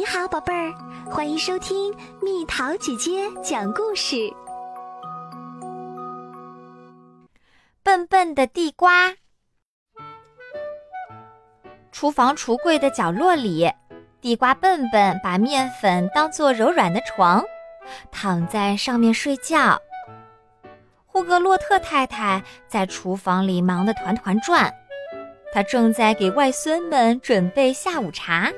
[0.00, 0.72] 你好，宝贝儿，
[1.10, 4.16] 欢迎收听蜜桃姐姐讲故事。
[7.82, 9.14] 笨笨的地瓜。
[11.92, 13.70] 厨房橱柜的角落里，
[14.22, 17.44] 地瓜笨笨把面粉当做柔软的床，
[18.10, 19.78] 躺在上面睡觉。
[21.04, 24.72] 呼格洛特太太在厨房里忙得团团转，
[25.52, 28.50] 她正在给外孙们准备下午茶。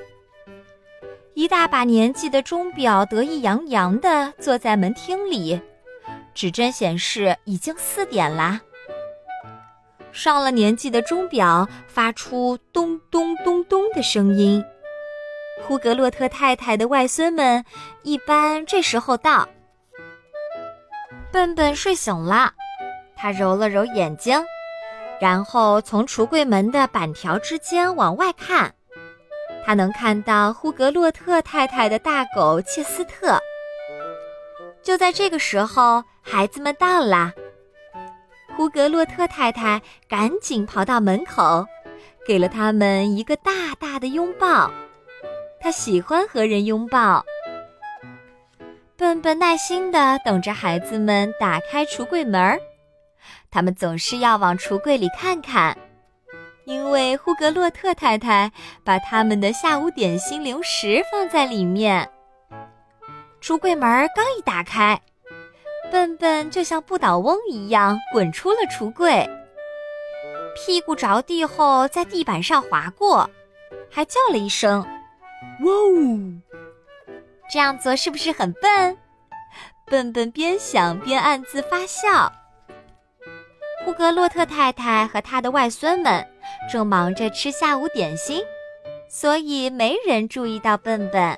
[1.35, 5.61] 一大把年纪的钟表得意洋洋地坐在门厅里，
[6.35, 8.61] 指针显示已经四点啦。
[10.13, 14.63] 上了年纪的钟表发出咚咚咚咚的声音。
[15.67, 17.65] 呼格洛特太太的外孙们
[18.03, 19.49] 一般这时候到。
[21.31, 22.53] 笨笨睡醒了，
[23.17, 24.45] 他揉了揉眼睛，
[25.19, 28.75] 然后从橱柜门的板条之间往外看。
[29.65, 33.39] 他能看到呼格洛特太太的大狗切斯特。
[34.83, 37.33] 就在这个时候，孩子们到了。
[38.57, 41.65] 呼格洛特太太赶紧跑到门口，
[42.27, 44.71] 给了他们一个大大的拥抱。
[45.61, 47.25] 他喜欢和人拥抱。
[48.97, 52.59] 笨笨耐心地等着孩子们打开橱柜门儿，
[53.51, 55.77] 他们总是要往橱柜里看看。
[56.65, 58.51] 因为呼格洛特太太
[58.85, 62.09] 把他们的下午点心零食放在里面。
[63.41, 65.01] 橱柜门刚一打开，
[65.91, 69.29] 笨笨就像不倒翁一样滚出了橱柜，
[70.55, 73.29] 屁股着地后在地板上滑过，
[73.91, 74.81] 还叫了一声
[75.65, 76.41] “哇哦”。
[77.51, 78.97] 这样做是不是很笨？
[79.87, 82.33] 笨笨边想边暗自发笑。
[83.85, 86.25] 呼格洛特太太和他的外孙们。
[86.71, 88.45] 正忙着吃下午点心，
[89.09, 91.37] 所以没人注意到笨笨。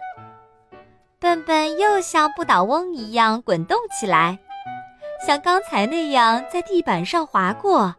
[1.19, 4.39] 笨笨又像不倒翁一样滚动起来，
[5.27, 7.95] 像刚才那样在地板上滑过。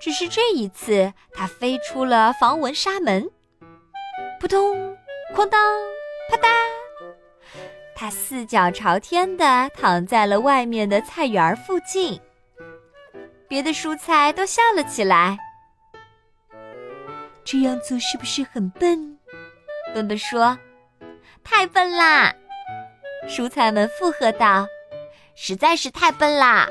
[0.00, 3.30] 只是这一次，它飞出了防蚊纱门，
[4.40, 4.76] 扑通，
[5.34, 5.60] 哐当，
[6.28, 6.48] 啪嗒，
[7.94, 12.20] 它四脚朝天地躺在了外面的菜园附近。
[13.46, 15.38] 别的蔬菜都笑了起来。
[17.44, 19.18] 这样做是不是很笨？
[19.94, 20.58] 笨笨说
[21.44, 22.34] ：“太笨啦！”
[23.28, 24.66] 蔬菜们附和道
[25.36, 26.68] ：“实在是太笨啦！”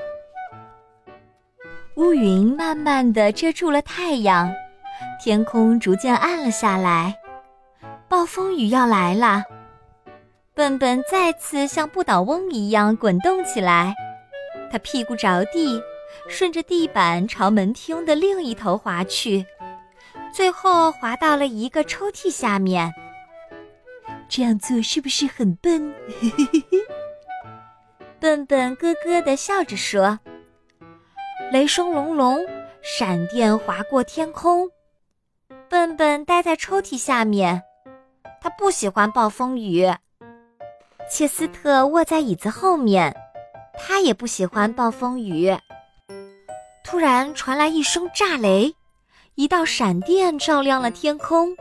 [1.96, 4.52] 乌云慢慢的遮住了太阳，
[5.24, 7.16] 天空逐渐暗了下来，
[8.10, 9.44] 暴风雨要来了。
[10.56, 13.94] 笨笨再次像不倒翁一样滚动起来，
[14.72, 15.82] 他屁股着地，
[16.28, 19.46] 顺着地板朝门厅的另一头滑去。
[20.34, 22.92] 最后滑到了一个抽屉下面。
[24.28, 25.94] 这样做是不是很笨？
[28.20, 30.20] 笨笨咯咯地笑着说
[31.52, 32.40] ：“雷声隆隆，
[32.82, 34.70] 闪电划过天空。”
[35.70, 37.62] 笨笨待在抽屉下面，
[38.42, 39.88] 他不喜欢暴风雨。
[41.10, 43.16] 切斯特卧在椅子后面，
[43.78, 45.56] 他也不喜欢暴风雨。
[46.84, 48.74] 突然传来一声炸雷。
[49.36, 51.58] 一道闪电照亮了天空，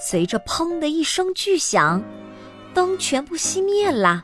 [0.00, 2.02] 随着“砰”的一声巨响，
[2.72, 4.22] 灯全部熄灭了，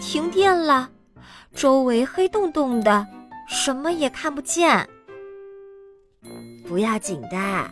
[0.00, 0.88] 停电了，
[1.54, 3.06] 周围黑洞洞的，
[3.46, 4.88] 什么也看不见。
[6.66, 7.70] 不要紧的，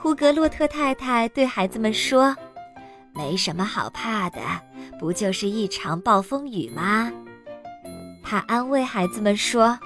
[0.00, 2.36] 胡格洛特太太对孩子们说
[3.12, 4.38] ：“没什么好怕的，
[5.00, 7.10] 不就是一场暴风雨吗？”
[8.22, 9.76] 他安慰孩子们说。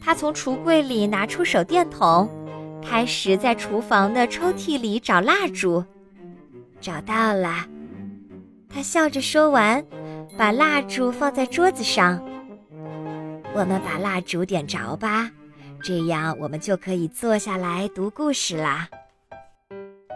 [0.00, 2.28] 他从橱柜里拿出手电筒，
[2.82, 5.84] 开始在厨房的抽屉里找蜡烛。
[6.80, 7.66] 找到了，
[8.68, 9.84] 他笑着说完，
[10.36, 12.24] 把蜡烛放在桌子上。
[13.52, 15.30] 我们把蜡烛点着吧，
[15.82, 18.88] 这样我们就可以坐下来读故事啦。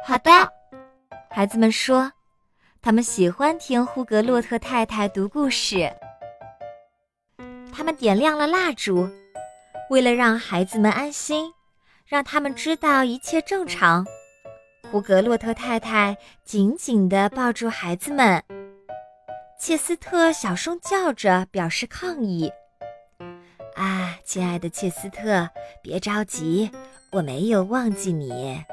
[0.07, 0.31] 好的，
[1.31, 2.11] 孩子们说，
[2.81, 5.91] 他们喜欢听呼格洛特太太读故事。
[7.73, 9.09] 他们点亮了蜡烛。
[9.93, 11.53] 为了让孩子们安心，
[12.07, 14.07] 让他们知道一切正常，
[14.91, 16.17] 胡格洛特太太
[16.47, 18.43] 紧紧地抱住孩子们。
[19.61, 22.51] 切斯特小声叫着表示抗议
[23.77, 25.51] ：“啊，亲爱的切斯特，
[25.83, 26.71] 别着急，
[27.11, 28.65] 我没有忘记你。”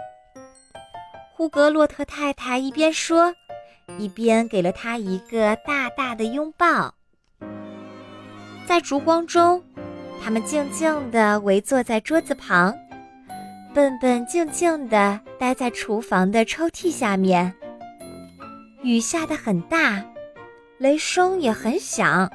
[1.36, 3.36] 胡格洛特太太一边说，
[3.98, 6.96] 一边给了他一个大大的拥抱。
[8.66, 9.62] 在烛光中。
[10.22, 12.74] 他们静静地围坐在桌子旁，
[13.74, 17.54] 笨笨静静地待在厨房的抽屉下面。
[18.84, 20.04] 雨下得很大，
[20.78, 22.32] 雷声也很响，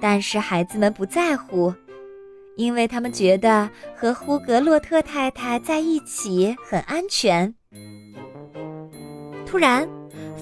[0.00, 1.74] 但是孩子们不在乎，
[2.56, 7.54] 因为他们觉得和呼格洛特太太在一起很安全。
[9.44, 9.88] 突然，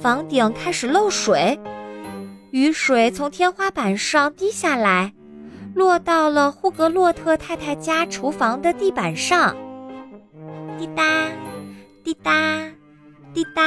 [0.00, 1.58] 房顶开始漏水，
[2.50, 5.12] 雨水从天花板上滴下来，
[5.79, 9.57] 落到了呼格洛特太太家厨房的地板上。
[10.77, 11.29] 滴答，
[12.03, 12.33] 滴答，
[13.33, 13.63] 滴答。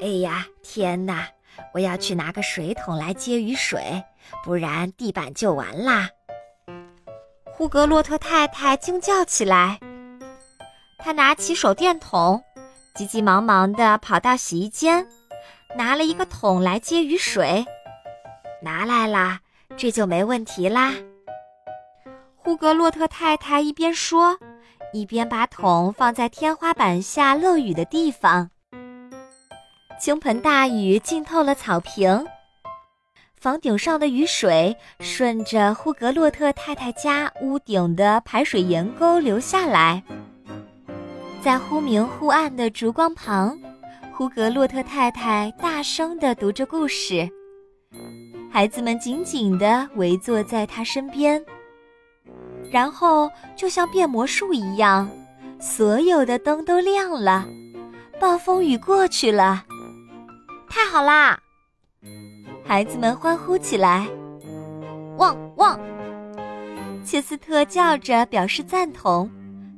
[0.00, 1.28] 哎呀，天哪！
[1.72, 4.02] 我要去拿个水桶来接雨水，
[4.44, 6.08] 不然地板就完啦。
[7.44, 9.78] 呼格洛特太太惊叫起来，
[10.98, 12.42] 她拿起手电筒。
[12.96, 15.06] 急急忙忙地跑到洗衣间，
[15.76, 17.64] 拿了一个桶来接雨水。
[18.60, 19.38] 拿来啦，
[19.76, 20.92] 这就没问题啦。
[22.36, 24.38] 呼格洛特太太一边说，
[24.92, 28.50] 一边把桶放在天花板下漏雨的地方。
[30.00, 32.26] 倾盆大雨浸透了草坪，
[33.36, 40.02] 房顶上的雨水顺着呼格洛特太太家屋顶的排水沿沟流下来。
[41.40, 43.56] 在忽明忽暗的烛光旁，
[44.12, 47.28] 呼格洛特太太大声地读着故事。
[48.52, 51.42] 孩子们紧紧地围坐在她身边。
[52.70, 55.08] 然后，就像变魔术一样，
[55.58, 57.46] 所有的灯都亮了，
[58.20, 59.64] 暴风雨过去了。
[60.68, 61.40] 太好啦！
[62.62, 64.06] 孩子们欢呼起来。
[65.16, 65.80] 汪汪！
[67.04, 69.30] 切斯特叫着表示赞同，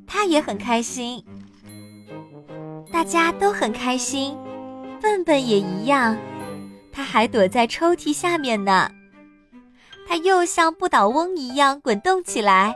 [0.06, 1.25] 他也很开心。
[2.93, 4.37] 大家都很开心，
[5.00, 6.17] 笨笨也一样，
[6.94, 8.88] 他还躲在抽屉下面呢。
[10.06, 12.75] 他又像不倒翁一样滚动起来，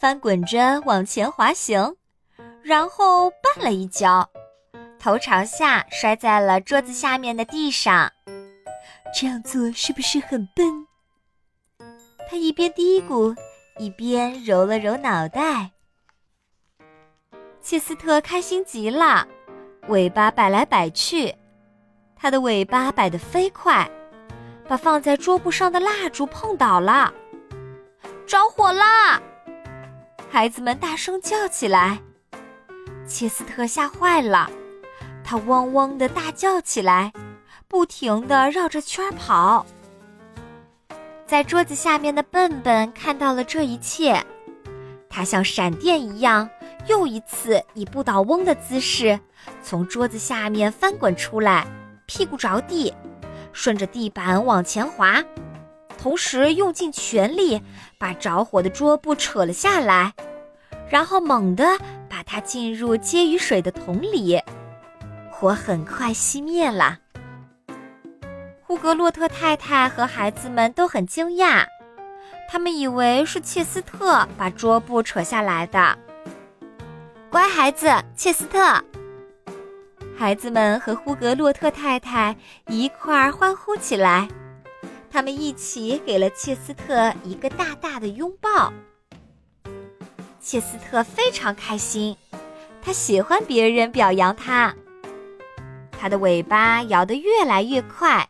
[0.00, 1.94] 翻滚着往前滑行，
[2.62, 4.30] 然后绊了一跤，
[4.98, 8.10] 头朝下摔在了桌子下面的地上。
[9.14, 10.86] 这样做是不是很笨？
[12.30, 13.36] 他一边嘀咕，
[13.78, 15.72] 一边揉了揉脑袋。
[17.60, 19.28] 切斯特开心极了。
[19.88, 21.34] 尾巴摆来摆去，
[22.22, 23.90] 它的尾巴摆得飞快，
[24.68, 27.12] 把放在桌布上的蜡烛碰倒了，
[28.24, 29.20] 着火啦！
[30.30, 31.98] 孩子们大声叫起来。
[33.08, 34.48] 切斯特吓坏了，
[35.24, 37.12] 他汪汪的大叫起来，
[37.66, 39.66] 不停的绕着圈跑。
[41.26, 44.24] 在桌子下面的笨笨看到了这一切，
[45.10, 46.48] 他像闪电一样。
[46.86, 49.18] 又一次以不倒翁的姿势
[49.62, 51.64] 从桌子下面翻滚出来，
[52.14, 52.92] 屁股着地，
[53.54, 55.24] 顺着地板往前滑，
[55.96, 57.62] 同时用尽全力
[57.96, 60.12] 把着火的桌布扯了下来，
[60.90, 61.64] 然后猛地
[62.10, 64.38] 把它进入接雨水的桶里，
[65.30, 66.98] 火很快熄灭了。
[68.60, 71.64] 呼格洛特太太和孩子们都很惊讶，
[72.46, 75.96] 他们以为是切斯特把桌布扯下来的。
[77.30, 78.84] 乖孩子，切斯特。
[80.22, 82.36] 孩子们和呼格洛特太太
[82.68, 84.28] 一块儿欢呼起来，
[85.10, 88.72] 他们一起给了切斯特一个大大的拥抱。
[90.40, 92.16] 切斯特非常开心，
[92.80, 94.72] 他喜欢别人表扬他。
[95.90, 98.24] 他的尾巴摇得越来越快，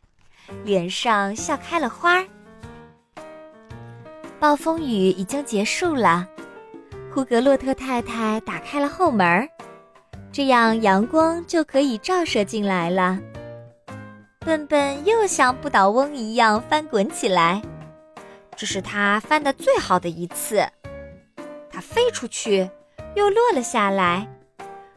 [0.65, 2.25] 脸上笑开了花。
[4.41, 6.27] 暴风雨已经结束了。
[7.13, 9.47] 呼格洛特太太打开了后门，
[10.33, 13.19] 这样阳光就可以照射进来了。
[14.41, 17.61] 笨笨又像不倒翁一样翻滚起来，
[18.57, 20.67] 这是他翻的最好的一次。
[21.71, 22.69] 他飞出去，
[23.15, 24.27] 又落了下来，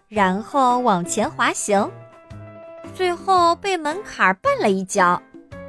[0.08, 1.92] 然后往前滑行，
[2.94, 5.22] 最后被门槛绊了一跤，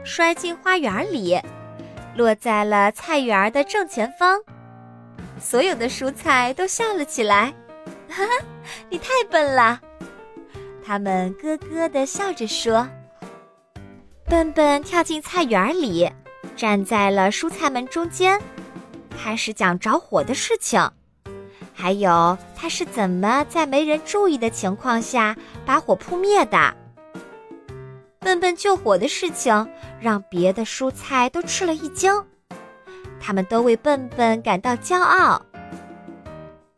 [0.04, 1.40] 摔进花园里，
[2.14, 4.40] 落在了菜园的正前方。
[5.38, 7.52] 所有的蔬菜都笑了起来，
[8.16, 8.32] 哈哈，
[8.88, 9.78] 你太笨了！
[10.82, 12.88] 他们咯咯地笑着说。
[14.24, 16.10] 笨笨跳进菜园里，
[16.56, 18.40] 站在了蔬菜们中间，
[19.22, 20.90] 开始讲着火的事情，
[21.74, 26.74] 还有他是怎么在没人注意的情况下把火扑灭的。
[28.20, 29.68] 笨笨救火的事情
[30.00, 32.10] 让别的蔬菜都吃了一惊。
[33.20, 35.42] 他们都为笨笨感到骄傲。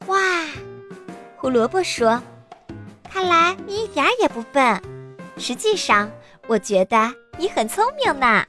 [0.06, 0.18] 哇，
[1.40, 2.20] 胡萝卜说
[3.08, 4.82] ：“看来你一点也不笨，
[5.36, 6.10] 实际上，
[6.48, 8.44] 我觉得你很聪明呢。”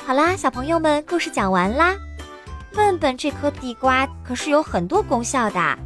[0.00, 1.96] 好啦，小朋友们，故事讲完啦。
[2.72, 5.76] 笨笨这颗地瓜可是有很多功效的，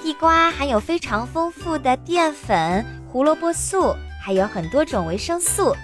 [0.00, 5.74] 地瓜含有非常丰富的淀粉、胡萝卜素，还有很多种维生素，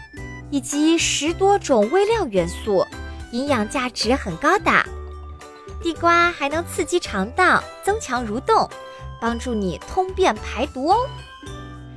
[0.51, 2.85] 以及十多种微量元素，
[3.33, 4.71] 营养价值很高的。
[5.83, 8.69] 地瓜还能刺激肠道，增强蠕动，
[9.21, 11.09] 帮助你通便排毒哦。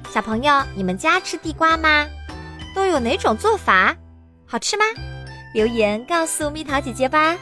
[0.10, 2.08] 小朋友，你们家吃地瓜吗？
[2.76, 3.96] 都有哪种做法？
[4.46, 4.86] 好吃吗？
[5.54, 7.38] 留言告诉蜜桃姐姐吧。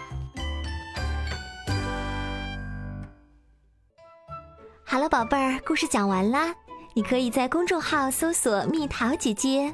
[4.84, 6.54] 好了，宝贝儿，故事讲完啦。
[6.94, 9.74] 你可以在公众号搜索“蜜桃姐姐”，